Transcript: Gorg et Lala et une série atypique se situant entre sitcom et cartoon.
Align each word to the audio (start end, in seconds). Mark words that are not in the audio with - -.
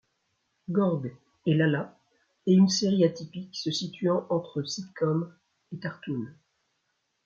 Gorg 0.67 1.11
et 1.45 1.53
Lala 1.53 1.95
et 2.47 2.53
une 2.53 2.69
série 2.69 3.05
atypique 3.05 3.55
se 3.55 3.69
situant 3.69 4.25
entre 4.31 4.63
sitcom 4.63 5.31
et 5.71 5.77
cartoon. 5.77 6.25